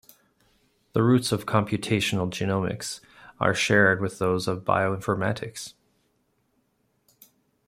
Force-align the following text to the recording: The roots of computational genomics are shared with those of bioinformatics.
The 0.93 1.03
roots 1.03 1.31
of 1.31 1.45
computational 1.45 2.27
genomics 2.31 3.01
are 3.39 3.53
shared 3.53 4.01
with 4.01 4.17
those 4.17 4.47
of 4.47 4.65
bioinformatics. 4.65 5.73